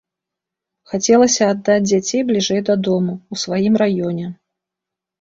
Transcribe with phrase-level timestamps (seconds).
[0.93, 4.37] Хацелася аддаць дзяцей бліжэй да дому, у сваім раёне.